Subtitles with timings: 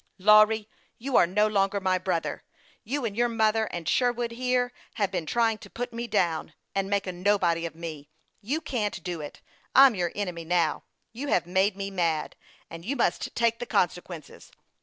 [0.31, 2.41] "Lawry, you are no longer my brother.
[2.83, 6.89] You and your mother, and Sherwood here, have been trying to put me down, and
[6.89, 8.09] make a nobody of me.
[8.41, 9.41] You can't do it.
[9.75, 10.85] I'm your enemy now.
[11.13, 12.35] You have made me mad,
[12.67, 14.51] and you must take the consequences.